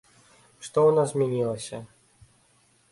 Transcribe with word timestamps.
Што 0.67 0.77
ў 0.87 0.91
нас 1.01 1.13
змянілася? 1.13 1.77